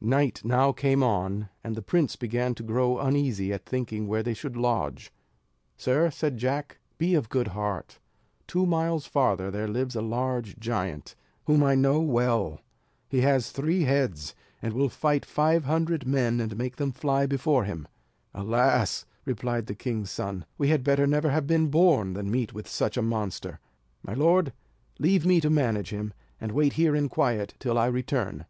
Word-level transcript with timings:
Night 0.00 0.40
now 0.42 0.72
came 0.72 1.02
on, 1.02 1.50
and 1.62 1.74
the 1.74 1.82
prince 1.82 2.16
began 2.16 2.54
to 2.54 2.62
grow 2.62 2.98
uneasy 2.98 3.52
at 3.52 3.66
thinking 3.66 4.06
where 4.06 4.22
they 4.22 4.32
should 4.32 4.56
lodge. 4.56 5.12
"Sir," 5.76 6.10
said 6.10 6.38
Jack, 6.38 6.78
"be 6.96 7.14
of 7.14 7.28
good 7.28 7.48
heart; 7.48 7.98
two 8.46 8.64
miles 8.64 9.04
farther 9.04 9.50
there 9.50 9.68
lives 9.68 9.94
a 9.94 10.00
large 10.00 10.58
giant, 10.58 11.14
whom 11.44 11.62
I 11.62 11.74
know 11.74 12.00
well. 12.00 12.62
He 13.10 13.20
has 13.20 13.50
three 13.50 13.82
heads, 13.82 14.34
and 14.62 14.72
will 14.72 14.88
fight 14.88 15.26
five 15.26 15.64
hundred 15.66 16.06
men, 16.06 16.40
and 16.40 16.56
make 16.56 16.76
them 16.76 16.90
fly 16.90 17.26
before 17.26 17.64
him." 17.64 17.86
"Alas!" 18.32 19.04
replied 19.26 19.66
the 19.66 19.74
king's 19.74 20.10
son, 20.10 20.46
"we 20.56 20.68
had 20.68 20.82
better 20.84 21.06
never 21.06 21.28
have 21.28 21.46
been 21.46 21.68
born 21.68 22.14
than 22.14 22.30
meet 22.30 22.54
with 22.54 22.66
such 22.66 22.96
a 22.96 23.02
monster." 23.02 23.60
"My 24.02 24.14
lord, 24.14 24.54
leave 24.98 25.26
me 25.26 25.38
to 25.42 25.50
manage 25.50 25.90
him, 25.90 26.14
and 26.40 26.52
wait 26.52 26.72
here 26.80 26.96
in 26.96 27.10
quiet 27.10 27.52
till 27.58 27.76
I 27.76 27.88
return." 27.88 28.46